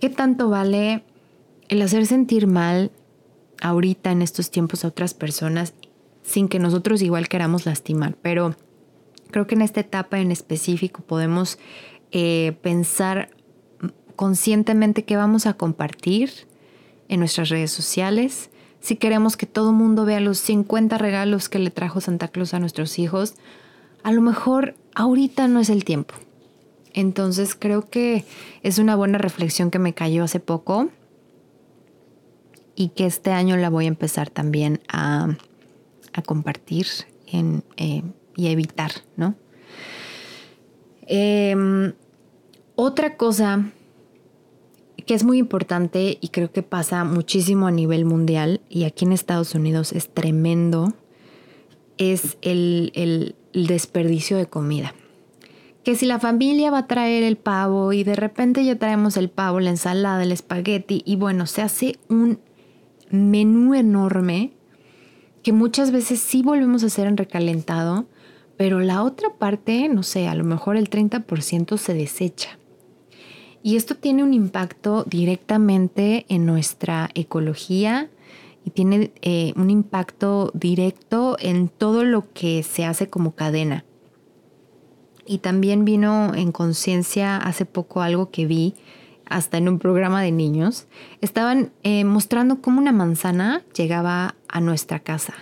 ¿qué 0.00 0.08
tanto 0.08 0.48
vale 0.48 1.04
el 1.68 1.82
hacer 1.82 2.06
sentir 2.06 2.46
mal 2.46 2.90
ahorita 3.60 4.10
en 4.10 4.22
estos 4.22 4.50
tiempos 4.50 4.84
a 4.84 4.88
otras 4.88 5.14
personas 5.14 5.74
sin 6.22 6.48
que 6.48 6.58
nosotros 6.58 7.02
igual 7.02 7.28
queramos 7.28 7.66
lastimar? 7.66 8.16
Pero 8.22 8.56
creo 9.30 9.46
que 9.46 9.54
en 9.54 9.62
esta 9.62 9.80
etapa 9.80 10.18
en 10.18 10.32
específico 10.32 11.02
podemos 11.02 11.58
eh, 12.10 12.56
pensar 12.62 13.30
conscientemente 14.16 15.04
qué 15.04 15.16
vamos 15.16 15.46
a 15.46 15.54
compartir 15.54 16.30
en 17.08 17.20
nuestras 17.20 17.48
redes 17.48 17.70
sociales. 17.70 18.50
Si 18.80 18.96
queremos 18.96 19.36
que 19.36 19.46
todo 19.46 19.70
el 19.70 19.76
mundo 19.76 20.04
vea 20.04 20.20
los 20.20 20.38
50 20.38 20.98
regalos 20.98 21.48
que 21.48 21.58
le 21.58 21.70
trajo 21.70 22.00
Santa 22.00 22.28
Claus 22.28 22.54
a 22.54 22.58
nuestros 22.58 22.98
hijos, 22.98 23.34
a 24.02 24.12
lo 24.12 24.20
mejor 24.20 24.74
ahorita 24.94 25.48
no 25.48 25.60
es 25.60 25.70
el 25.70 25.84
tiempo. 25.84 26.14
Entonces 26.92 27.56
creo 27.58 27.88
que 27.88 28.24
es 28.62 28.78
una 28.78 28.94
buena 28.94 29.18
reflexión 29.18 29.70
que 29.70 29.78
me 29.78 29.94
cayó 29.94 30.24
hace 30.24 30.38
poco 30.38 30.90
y 32.76 32.88
que 32.90 33.06
este 33.06 33.32
año 33.32 33.56
la 33.56 33.70
voy 33.70 33.86
a 33.86 33.88
empezar 33.88 34.30
también 34.30 34.80
a, 34.88 35.36
compartir 36.26 36.86
eh, 37.32 38.02
y 38.36 38.46
evitar, 38.46 38.92
¿no? 39.16 39.34
Em, 41.06 41.92
otra 42.76 43.16
cosa 43.16 43.64
que 45.06 45.14
es 45.14 45.24
muy 45.24 45.38
importante 45.38 46.18
y 46.20 46.28
creo 46.28 46.50
que 46.50 46.62
pasa 46.62 47.04
muchísimo 47.04 47.66
a 47.66 47.70
nivel 47.70 48.04
mundial 48.04 48.60
y 48.68 48.84
aquí 48.84 49.04
en 49.04 49.12
Estados 49.12 49.54
Unidos 49.54 49.92
es 49.92 50.08
tremendo, 50.08 50.94
es 51.98 52.38
el, 52.42 53.34
desperdicio 53.52 54.36
de 54.36 54.46
comida. 54.46 54.94
Que 55.84 55.94
si 55.94 56.06
la 56.06 56.18
familia 56.18 56.70
va 56.70 56.78
a 56.78 56.86
traer 56.86 57.22
el 57.22 57.36
pavo 57.36 57.92
y 57.92 58.04
de 58.04 58.16
repente 58.16 58.64
ya 58.64 58.76
traemos 58.76 59.16
el 59.16 59.28
pavo, 59.28 59.60
la 59.60 59.70
ensalada, 59.70 60.22
el 60.22 60.32
espagueti 60.32 61.02
y 61.04 61.16
bueno, 61.16 61.46
se 61.46 61.62
hace 61.62 61.98
un 62.08 62.40
menú 63.10 63.74
enorme 63.74 64.52
que 65.42 65.52
muchas 65.52 65.90
veces 65.92 66.20
sí 66.20 66.42
volvemos 66.42 66.82
a 66.82 66.86
hacer 66.86 67.06
en 67.06 67.18
recalentado, 67.18 68.06
pero 68.56 68.80
la 68.80 69.02
otra 69.02 69.28
parte, 69.38 69.88
no 69.90 70.02
sé, 70.02 70.26
a 70.26 70.34
lo 70.34 70.44
mejor 70.44 70.76
el 70.76 70.88
30% 70.88 71.76
se 71.76 71.92
desecha. 71.92 72.58
Y 73.66 73.76
esto 73.76 73.94
tiene 73.94 74.22
un 74.22 74.34
impacto 74.34 75.04
directamente 75.04 76.26
en 76.28 76.44
nuestra 76.44 77.08
ecología 77.14 78.10
y 78.62 78.72
tiene 78.72 79.10
eh, 79.22 79.54
un 79.56 79.70
impacto 79.70 80.50
directo 80.52 81.38
en 81.40 81.70
todo 81.70 82.04
lo 82.04 82.30
que 82.34 82.62
se 82.62 82.84
hace 82.84 83.08
como 83.08 83.34
cadena. 83.34 83.86
Y 85.24 85.38
también 85.38 85.86
vino 85.86 86.34
en 86.34 86.52
conciencia 86.52 87.38
hace 87.38 87.64
poco 87.64 88.02
algo 88.02 88.30
que 88.30 88.44
vi, 88.44 88.74
hasta 89.24 89.56
en 89.56 89.70
un 89.70 89.78
programa 89.78 90.20
de 90.20 90.30
niños. 90.30 90.86
Estaban 91.22 91.72
eh, 91.84 92.04
mostrando 92.04 92.60
cómo 92.60 92.82
una 92.82 92.92
manzana 92.92 93.62
llegaba 93.74 94.34
a 94.46 94.60
nuestra 94.60 94.98
casa. 94.98 95.32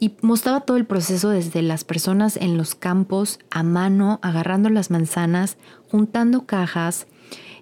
Y 0.00 0.16
mostraba 0.20 0.62
todo 0.62 0.78
el 0.78 0.84
proceso 0.84 1.30
desde 1.30 1.62
las 1.62 1.84
personas 1.84 2.38
en 2.38 2.56
los 2.56 2.74
campos, 2.74 3.38
a 3.52 3.62
mano, 3.62 4.18
agarrando 4.20 4.68
las 4.68 4.90
manzanas, 4.90 5.58
juntando 5.88 6.44
cajas, 6.44 7.06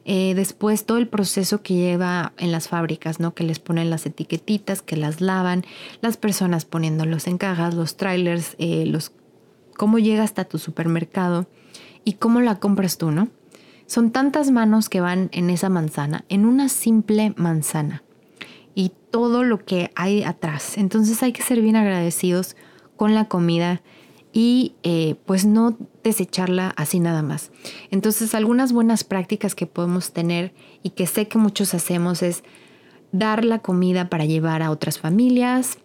eh, 0.04 0.34
después 0.34 0.84
todo 0.84 0.98
el 0.98 1.08
proceso 1.08 1.62
que 1.62 1.74
lleva 1.74 2.32
en 2.36 2.52
las 2.52 2.68
fábricas, 2.68 3.20
¿no? 3.20 3.34
Que 3.34 3.44
les 3.44 3.58
ponen 3.58 3.88
las 3.88 4.04
etiquetitas, 4.04 4.82
que 4.82 4.96
las 4.96 5.20
lavan, 5.20 5.64
las 6.02 6.16
personas 6.16 6.64
poniéndolos 6.64 7.26
en 7.26 7.38
cajas, 7.38 7.74
los 7.74 7.96
trailers, 7.96 8.54
eh, 8.58 8.84
los 8.86 9.12
cómo 9.76 9.98
llega 9.98 10.22
hasta 10.22 10.44
tu 10.44 10.58
supermercado 10.58 11.46
y 12.04 12.14
cómo 12.14 12.40
la 12.40 12.60
compras 12.60 12.98
tú, 12.98 13.10
¿no? 13.10 13.28
Son 13.86 14.10
tantas 14.10 14.50
manos 14.50 14.88
que 14.88 15.00
van 15.00 15.28
en 15.32 15.50
esa 15.50 15.68
manzana, 15.68 16.24
en 16.28 16.46
una 16.46 16.68
simple 16.68 17.32
manzana. 17.36 18.02
Y 18.74 18.92
todo 19.10 19.44
lo 19.44 19.64
que 19.64 19.90
hay 19.94 20.24
atrás. 20.24 20.78
Entonces 20.78 21.22
hay 21.22 21.32
que 21.32 21.42
ser 21.42 21.60
bien 21.60 21.76
agradecidos 21.76 22.56
con 22.96 23.14
la 23.14 23.26
comida 23.26 23.82
y 24.36 24.74
eh, 24.82 25.14
pues 25.26 25.46
no 25.46 25.78
desecharla 26.02 26.74
así 26.76 26.98
nada 26.98 27.22
más. 27.22 27.52
Entonces 27.92 28.34
algunas 28.34 28.72
buenas 28.72 29.04
prácticas 29.04 29.54
que 29.54 29.66
podemos 29.66 30.12
tener 30.12 30.52
y 30.82 30.90
que 30.90 31.06
sé 31.06 31.28
que 31.28 31.38
muchos 31.38 31.72
hacemos 31.72 32.20
es 32.20 32.42
dar 33.12 33.44
la 33.44 33.60
comida 33.60 34.10
para 34.10 34.24
llevar 34.24 34.62
a 34.62 34.72
otras 34.72 34.98
familias. 34.98 35.78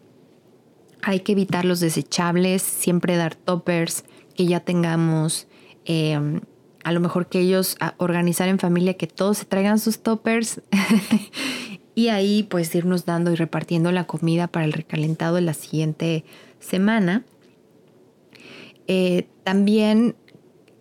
Hay 1.03 1.19
que 1.19 1.33
evitar 1.33 1.63
los 1.63 1.79
desechables, 1.79 2.63
siempre 2.63 3.17
dar 3.17 3.35
toppers 3.35 4.03
que 4.35 4.47
ya 4.47 4.61
tengamos. 4.61 5.47
Em, 5.85 6.41
a 6.83 6.91
lo 6.91 7.01
mejor 7.01 7.27
que 7.27 7.39
ellos 7.41 7.77
organizar 7.97 8.49
en 8.49 8.57
familia 8.57 8.95
que 8.95 9.05
todos 9.05 9.37
se 9.37 9.45
traigan 9.45 9.77
sus 9.77 10.01
toppers 10.01 10.61
y 11.93 12.07
ahí 12.07 12.47
pues 12.49 12.73
irnos 12.73 13.05
dando 13.05 13.31
y 13.31 13.35
repartiendo 13.35 13.91
la 13.91 14.07
comida 14.07 14.47
para 14.47 14.65
el 14.65 14.73
recalentado 14.73 15.35
de 15.35 15.41
la 15.41 15.53
siguiente 15.53 16.25
semana. 16.59 17.25
Eh, 18.91 19.27
también 19.43 20.15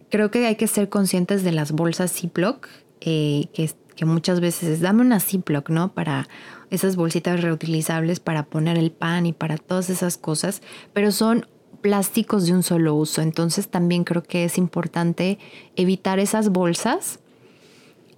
creo 0.08 0.30
que 0.30 0.46
hay 0.46 0.56
que 0.56 0.66
ser 0.66 0.88
conscientes 0.88 1.44
de 1.44 1.52
las 1.52 1.72
bolsas 1.72 2.10
Ziploc, 2.10 2.66
eh, 3.02 3.48
que, 3.52 3.70
que, 3.94 4.06
muchas 4.06 4.40
veces 4.40 4.70
es 4.70 4.80
dame 4.80 5.02
una 5.02 5.20
Ziploc, 5.20 5.68
¿no? 5.68 5.92
Para 5.92 6.26
esas 6.70 6.96
bolsitas 6.96 7.42
reutilizables 7.42 8.18
para 8.18 8.46
poner 8.46 8.78
el 8.78 8.92
pan 8.92 9.26
y 9.26 9.34
para 9.34 9.58
todas 9.58 9.90
esas 9.90 10.16
cosas, 10.16 10.62
pero 10.94 11.12
son 11.12 11.46
plásticos 11.82 12.46
de 12.46 12.54
un 12.54 12.62
solo 12.62 12.94
uso. 12.94 13.20
Entonces 13.20 13.68
también 13.68 14.04
creo 14.04 14.22
que 14.22 14.44
es 14.44 14.56
importante 14.56 15.38
evitar 15.76 16.18
esas 16.18 16.48
bolsas 16.48 17.20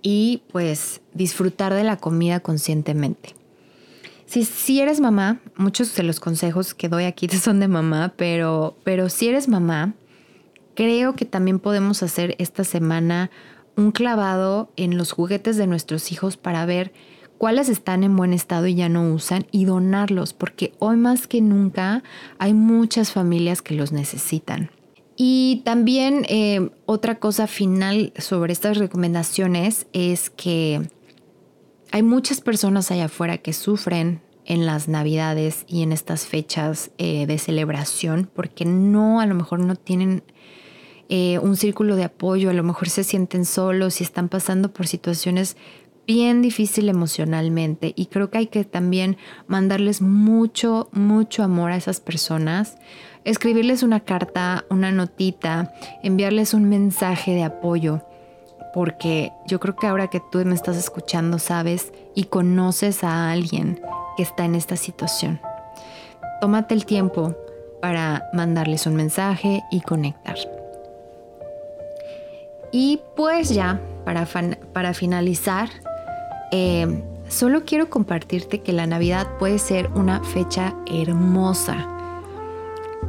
y 0.02 0.44
pues 0.52 1.00
disfrutar 1.14 1.74
de 1.74 1.82
la 1.82 1.96
comida 1.96 2.38
conscientemente. 2.38 3.39
Si, 4.30 4.80
eres 4.80 5.00
mamá, 5.00 5.40
muchos 5.56 5.92
de 5.96 6.04
los 6.04 6.20
consejos 6.20 6.72
que 6.72 6.88
doy 6.88 7.02
aquí 7.02 7.28
son 7.42 7.58
de 7.58 7.66
mamá, 7.66 8.14
pero, 8.16 8.76
pero 8.84 9.08
si 9.08 9.26
eres 9.28 9.48
mamá, 9.48 9.94
creo 10.76 11.16
que 11.16 11.24
también 11.24 11.58
podemos 11.58 12.04
hacer 12.04 12.36
esta 12.38 12.62
semana 12.62 13.32
un 13.76 13.90
clavado 13.90 14.70
en 14.76 14.96
los 14.96 15.10
juguetes 15.10 15.56
de 15.56 15.66
nuestros 15.66 16.12
hijos 16.12 16.36
para 16.36 16.64
ver 16.64 16.92
cuáles 17.38 17.68
están 17.68 18.04
en 18.04 18.14
buen 18.14 18.32
estado 18.32 18.68
y 18.68 18.76
ya 18.76 18.88
no 18.88 19.12
usan 19.12 19.46
y 19.50 19.64
donarlos, 19.64 20.32
porque 20.32 20.74
hoy 20.78 20.96
más 20.96 21.26
que 21.26 21.40
nunca 21.40 22.04
hay 22.38 22.54
muchas 22.54 23.10
familias 23.10 23.62
que 23.62 23.74
los 23.74 23.90
necesitan. 23.90 24.70
Y 25.16 25.62
también 25.64 26.24
eh, 26.28 26.70
otra 26.86 27.16
cosa 27.16 27.48
final 27.48 28.12
sobre 28.16 28.52
estas 28.52 28.78
recomendaciones 28.78 29.88
es 29.92 30.30
que 30.30 30.88
hay 31.92 32.02
muchas 32.02 32.40
personas 32.40 32.90
allá 32.90 33.06
afuera 33.06 33.38
que 33.38 33.52
sufren 33.52 34.20
en 34.44 34.66
las 34.66 34.88
navidades 34.88 35.64
y 35.68 35.82
en 35.82 35.92
estas 35.92 36.26
fechas 36.26 36.90
eh, 36.98 37.26
de 37.26 37.38
celebración 37.38 38.30
porque 38.32 38.64
no, 38.64 39.20
a 39.20 39.26
lo 39.26 39.34
mejor 39.34 39.60
no 39.60 39.76
tienen 39.76 40.22
eh, 41.08 41.38
un 41.40 41.56
círculo 41.56 41.96
de 41.96 42.04
apoyo, 42.04 42.50
a 42.50 42.54
lo 42.54 42.62
mejor 42.62 42.88
se 42.88 43.04
sienten 43.04 43.44
solos 43.44 44.00
y 44.00 44.04
están 44.04 44.28
pasando 44.28 44.72
por 44.72 44.86
situaciones 44.86 45.56
bien 46.06 46.42
difíciles 46.42 46.94
emocionalmente. 46.94 47.92
Y 47.96 48.06
creo 48.06 48.30
que 48.30 48.38
hay 48.38 48.46
que 48.46 48.64
también 48.64 49.16
mandarles 49.46 50.00
mucho, 50.02 50.88
mucho 50.92 51.42
amor 51.42 51.72
a 51.72 51.76
esas 51.76 52.00
personas, 52.00 52.78
escribirles 53.24 53.82
una 53.82 54.00
carta, 54.00 54.64
una 54.70 54.92
notita, 54.92 55.72
enviarles 56.02 56.54
un 56.54 56.68
mensaje 56.68 57.32
de 57.32 57.44
apoyo 57.44 58.02
porque 58.72 59.32
yo 59.46 59.60
creo 59.60 59.76
que 59.76 59.86
ahora 59.86 60.08
que 60.08 60.20
tú 60.30 60.38
me 60.44 60.54
estás 60.54 60.76
escuchando 60.76 61.38
sabes 61.38 61.92
y 62.14 62.24
conoces 62.24 63.04
a 63.04 63.30
alguien 63.30 63.80
que 64.16 64.22
está 64.22 64.44
en 64.44 64.54
esta 64.54 64.76
situación. 64.76 65.40
Tómate 66.40 66.74
el 66.74 66.86
tiempo 66.86 67.34
para 67.80 68.28
mandarles 68.32 68.86
un 68.86 68.94
mensaje 68.94 69.62
y 69.70 69.80
conectar. 69.80 70.36
Y 72.72 73.00
pues 73.16 73.48
ya, 73.50 73.80
para, 74.04 74.26
para 74.72 74.94
finalizar, 74.94 75.68
eh, 76.52 77.02
solo 77.28 77.64
quiero 77.64 77.90
compartirte 77.90 78.60
que 78.60 78.72
la 78.72 78.86
Navidad 78.86 79.26
puede 79.38 79.58
ser 79.58 79.88
una 79.94 80.22
fecha 80.22 80.74
hermosa. 80.86 81.88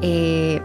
Eh, 0.01 0.61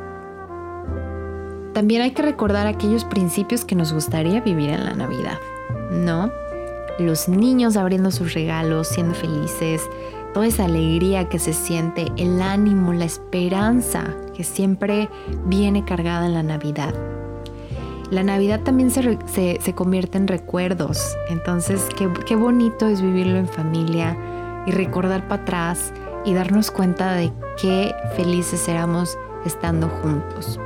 también 1.77 2.01
hay 2.01 2.13
que 2.13 2.23
recordar 2.23 2.67
aquellos 2.67 3.05
principios 3.05 3.67
que 3.67 3.75
nos 3.75 3.93
gustaría 3.93 4.41
vivir 4.41 4.71
en 4.71 4.83
la 4.87 4.95
Navidad, 4.95 5.39
¿no? 5.91 6.33
Los 6.99 7.29
niños 7.29 7.77
abriendo 7.77 8.11
sus 8.11 8.33
regalos, 8.33 8.89
siendo 8.89 9.13
felices, 9.13 9.83
toda 10.33 10.47
esa 10.47 10.65
alegría 10.65 11.29
que 11.29 11.39
se 11.39 11.53
siente, 11.53 12.11
el 12.17 12.41
ánimo, 12.41 12.95
la 12.95 13.05
esperanza 13.05 14.17
que 14.35 14.43
siempre 14.43 15.11
viene 15.45 15.85
cargada 15.85 16.25
en 16.25 16.33
la 16.33 16.43
Navidad. 16.43 16.95
La 18.11 18.23
Navidad 18.23 18.63
también 18.63 18.91
se, 18.91 19.75
convierte 19.75 20.17
en 20.17 20.29
recuerdos, 20.29 21.15
entonces 21.29 21.87
qué, 21.95 22.11
qué 22.25 22.37
bonito 22.37 22.87
es 22.87 23.03
vivirlo 23.03 23.37
en 23.37 23.49
familia 23.49 24.17
y 24.65 24.71
recordar 24.71 25.29
para 25.29 25.43
atrás 25.43 25.93
y 26.25 26.33
darnos 26.33 26.71
cuenta 26.71 27.13
de 27.13 27.31
qué 27.61 27.95
felices 28.17 28.67
éramos 28.67 29.19
estando 29.45 29.91
juntos. 29.91 30.59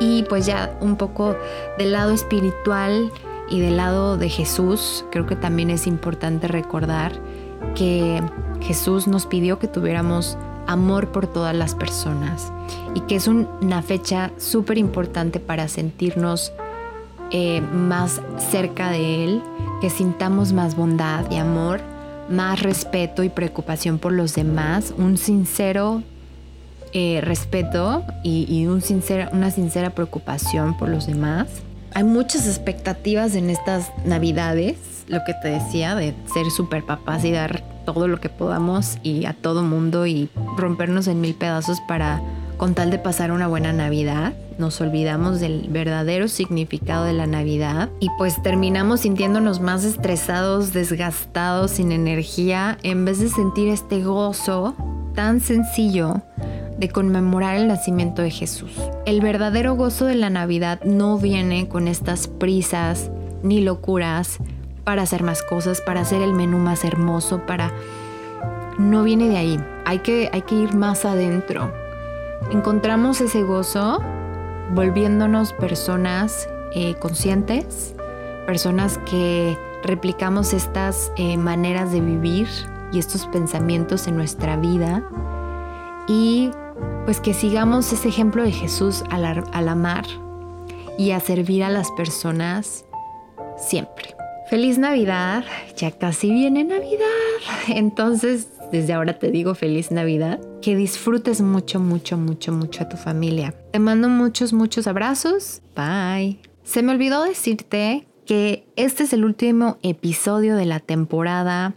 Y 0.00 0.22
pues 0.24 0.46
ya 0.46 0.76
un 0.80 0.96
poco 0.96 1.36
del 1.76 1.92
lado 1.92 2.12
espiritual 2.12 3.10
y 3.50 3.60
del 3.60 3.76
lado 3.76 4.16
de 4.16 4.28
Jesús, 4.28 5.04
creo 5.10 5.26
que 5.26 5.36
también 5.36 5.70
es 5.70 5.86
importante 5.86 6.48
recordar 6.48 7.12
que 7.74 8.22
Jesús 8.60 9.08
nos 9.08 9.26
pidió 9.26 9.58
que 9.58 9.68
tuviéramos 9.68 10.36
amor 10.66 11.08
por 11.08 11.26
todas 11.26 11.56
las 11.56 11.74
personas 11.74 12.52
y 12.94 13.00
que 13.00 13.16
es 13.16 13.26
una 13.26 13.82
fecha 13.82 14.30
súper 14.36 14.78
importante 14.78 15.40
para 15.40 15.66
sentirnos 15.66 16.52
eh, 17.30 17.60
más 17.60 18.20
cerca 18.50 18.90
de 18.90 19.24
Él, 19.24 19.42
que 19.80 19.90
sintamos 19.90 20.52
más 20.52 20.76
bondad 20.76 21.30
y 21.30 21.36
amor, 21.36 21.80
más 22.28 22.62
respeto 22.62 23.22
y 23.22 23.28
preocupación 23.28 23.98
por 23.98 24.12
los 24.12 24.34
demás, 24.34 24.94
un 24.96 25.16
sincero 25.16 26.02
eh, 26.92 27.20
respeto 27.22 28.04
y, 28.22 28.66
un 28.66 28.82
una 29.32 29.50
sincera 29.50 29.90
preocupación 29.90 30.76
por 30.76 30.88
los 30.88 31.06
demás. 31.06 31.48
Hay 31.94 32.04
muchas 32.04 32.46
expectativas 32.46 33.34
en 33.34 33.50
estas 33.50 33.90
navidades, 34.04 34.76
lo 35.06 35.24
que 35.24 35.34
te 35.34 35.48
decía, 35.48 35.94
de 35.94 36.14
ser 36.32 36.50
super 36.50 36.84
papás 36.84 37.24
y 37.24 37.32
dar 37.32 37.62
todo 37.84 38.08
lo 38.08 38.20
que 38.20 38.28
podamos 38.28 38.98
y 39.02 39.24
a 39.24 39.32
todo 39.32 39.62
mundo 39.62 40.06
y 40.06 40.28
rompernos 40.56 41.06
en 41.06 41.20
mil 41.20 41.34
pedazos 41.34 41.80
para 41.88 42.20
con 42.58 42.74
tal 42.74 42.90
de 42.90 42.98
pasar 42.98 43.32
una 43.32 43.46
buena 43.46 43.72
Navidad. 43.72 44.34
Nos 44.58 44.80
olvidamos 44.80 45.40
del 45.40 45.68
verdadero 45.70 46.28
significado 46.28 47.04
de 47.04 47.12
la 47.12 47.26
Navidad 47.26 47.88
y 48.00 48.10
pues 48.18 48.42
terminamos 48.42 49.00
sintiéndonos 49.00 49.60
más 49.60 49.84
estresados, 49.84 50.72
desgastados, 50.72 51.70
sin 51.70 51.92
energía, 51.92 52.76
en 52.82 53.04
vez 53.04 53.20
de 53.20 53.28
sentir 53.28 53.68
este 53.68 54.02
gozo 54.02 54.74
tan 55.14 55.40
sencillo 55.40 56.22
de 56.78 56.88
conmemorar 56.88 57.56
el 57.56 57.68
nacimiento 57.68 58.22
de 58.22 58.30
Jesús. 58.30 58.70
El 59.04 59.20
verdadero 59.20 59.74
gozo 59.74 60.06
de 60.06 60.14
la 60.14 60.30
Navidad 60.30 60.80
no 60.84 61.18
viene 61.18 61.68
con 61.68 61.88
estas 61.88 62.28
prisas 62.28 63.10
ni 63.42 63.60
locuras 63.60 64.38
para 64.84 65.02
hacer 65.02 65.22
más 65.22 65.42
cosas, 65.42 65.80
para 65.80 66.00
hacer 66.00 66.22
el 66.22 66.32
menú 66.32 66.58
más 66.58 66.84
hermoso, 66.84 67.42
para... 67.46 67.72
No 68.78 69.02
viene 69.02 69.28
de 69.28 69.36
ahí. 69.36 69.60
Hay 69.84 69.98
que, 69.98 70.30
hay 70.32 70.42
que 70.42 70.54
ir 70.54 70.74
más 70.74 71.04
adentro. 71.04 71.72
Encontramos 72.52 73.20
ese 73.20 73.42
gozo 73.42 74.00
volviéndonos 74.72 75.52
personas 75.52 76.48
eh, 76.74 76.94
conscientes, 76.94 77.94
personas 78.46 78.98
que 79.10 79.58
replicamos 79.82 80.52
estas 80.52 81.10
eh, 81.16 81.36
maneras 81.36 81.90
de 81.90 82.00
vivir 82.00 82.46
y 82.92 83.00
estos 83.00 83.26
pensamientos 83.26 84.06
en 84.06 84.16
nuestra 84.16 84.56
vida 84.56 85.02
y 86.08 86.50
pues 87.04 87.20
que 87.20 87.34
sigamos 87.34 87.92
ese 87.92 88.08
ejemplo 88.08 88.42
de 88.42 88.52
Jesús 88.52 89.04
al, 89.10 89.68
amar 89.68 90.04
y 90.96 91.10
a 91.10 91.20
servir 91.20 91.62
a 91.62 91.70
las 91.70 91.90
personas 91.92 92.84
siempre. 93.56 94.14
Feliz 94.48 94.78
Navidad, 94.78 95.44
ya 95.76 95.90
casi 95.90 96.30
viene 96.30 96.64
Navidad. 96.64 97.06
Entonces, 97.68 98.48
desde 98.72 98.94
ahora 98.94 99.18
te 99.18 99.30
digo 99.30 99.54
feliz 99.54 99.90
Navidad. 99.90 100.40
Que 100.62 100.74
disfrutes 100.74 101.42
mucho, 101.42 101.80
mucho, 101.80 102.16
mucho, 102.16 102.52
mucho 102.52 102.84
a 102.84 102.88
tu 102.88 102.96
familia. 102.96 103.54
Te 103.72 103.78
mando 103.78 104.08
muchos, 104.08 104.54
muchos 104.54 104.86
abrazos. 104.86 105.60
Bye. 105.76 106.40
Se 106.64 106.82
me 106.82 106.92
olvidó 106.92 107.22
decirte 107.24 108.06
que 108.24 108.66
este 108.76 109.04
es 109.04 109.12
el 109.12 109.24
último 109.24 109.78
episodio 109.82 110.56
de 110.56 110.64
la 110.64 110.80
temporada 110.80 111.74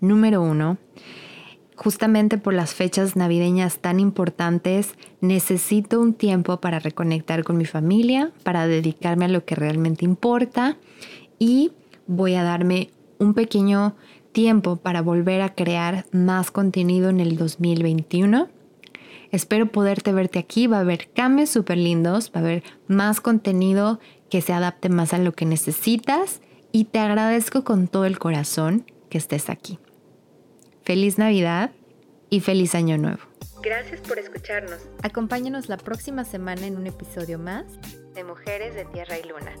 número 0.00 0.42
uno 0.42 0.78
justamente 1.76 2.38
por 2.38 2.54
las 2.54 2.74
fechas 2.74 3.16
navideñas 3.16 3.78
tan 3.78 4.00
importantes, 4.00 4.94
necesito 5.20 6.00
un 6.00 6.14
tiempo 6.14 6.60
para 6.60 6.78
reconectar 6.78 7.44
con 7.44 7.58
mi 7.58 7.66
familia, 7.66 8.32
para 8.42 8.66
dedicarme 8.66 9.26
a 9.26 9.28
lo 9.28 9.44
que 9.44 9.54
realmente 9.54 10.04
importa 10.04 10.76
y 11.38 11.72
voy 12.06 12.34
a 12.34 12.42
darme 12.42 12.90
un 13.18 13.34
pequeño 13.34 13.94
tiempo 14.32 14.76
para 14.76 15.02
volver 15.02 15.42
a 15.42 15.54
crear 15.54 16.06
más 16.12 16.50
contenido 16.50 17.08
en 17.10 17.20
el 17.20 17.36
2021. 17.36 18.48
Espero 19.30 19.66
poderte 19.66 20.12
verte 20.12 20.38
aquí, 20.38 20.66
va 20.66 20.78
a 20.78 20.80
haber 20.80 21.08
cambios 21.12 21.50
súper 21.50 21.78
lindos, 21.78 22.30
va 22.34 22.40
a 22.40 22.44
haber 22.44 22.62
más 22.86 23.20
contenido 23.20 23.98
que 24.30 24.40
se 24.40 24.52
adapte 24.52 24.88
más 24.88 25.12
a 25.12 25.18
lo 25.18 25.32
que 25.32 25.46
necesitas 25.46 26.40
y 26.72 26.84
te 26.84 26.98
agradezco 26.98 27.64
con 27.64 27.88
todo 27.88 28.04
el 28.04 28.18
corazón 28.18 28.84
que 29.08 29.18
estés 29.18 29.50
aquí. 29.50 29.78
Feliz 30.86 31.18
Navidad 31.18 31.72
y 32.30 32.38
feliz 32.38 32.76
Año 32.76 32.96
Nuevo. 32.96 33.18
Gracias 33.60 34.00
por 34.02 34.20
escucharnos. 34.20 34.88
Acompáñanos 35.02 35.68
la 35.68 35.78
próxima 35.78 36.24
semana 36.24 36.64
en 36.64 36.76
un 36.76 36.86
episodio 36.86 37.40
más 37.40 37.64
de 38.14 38.22
Mujeres 38.22 38.76
de 38.76 38.84
Tierra 38.84 39.18
y 39.18 39.24
Luna. 39.24 39.52